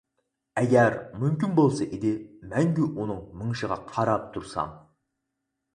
ئەگەر 0.61 0.95
مۇمكىن 1.23 1.53
بولسا 1.59 1.87
ئىدى، 1.99 2.15
مەڭگۈ 2.55 2.89
ئۇنىڭ 2.89 3.21
مېڭىشىغا 3.43 3.79
قاراپ 3.95 4.29
تۇرسام. 4.39 4.75